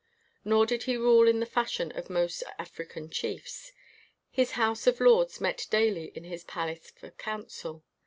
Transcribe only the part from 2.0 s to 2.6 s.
most